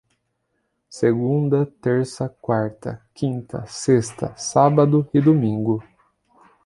[0.89, 5.83] Segunda, terça, quarta, quinta, sexta, sábado e domingo